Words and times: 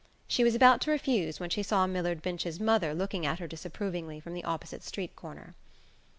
She 0.27 0.43
was 0.43 0.55
about 0.55 0.81
to 0.81 0.89
refuse 0.89 1.39
when 1.39 1.51
she 1.51 1.61
saw 1.61 1.85
Millard 1.85 2.23
Binch's 2.23 2.59
mother 2.59 2.95
looking 2.95 3.23
at 3.23 3.37
her 3.37 3.45
disapprovingly 3.45 4.19
from 4.19 4.33
the 4.33 4.43
opposite 4.43 4.81
street 4.81 5.15
corner. 5.15 5.53